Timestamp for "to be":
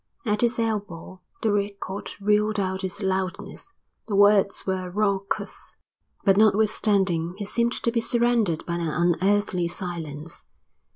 7.73-8.01